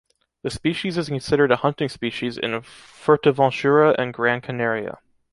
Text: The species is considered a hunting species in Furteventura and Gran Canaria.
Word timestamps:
The 0.41 0.49
species 0.49 0.97
is 0.97 1.09
considered 1.09 1.51
a 1.51 1.57
hunting 1.57 1.87
species 1.87 2.35
in 2.35 2.59
Furteventura 2.63 3.93
and 3.99 4.11
Gran 4.11 4.41
Canaria. 4.41 4.97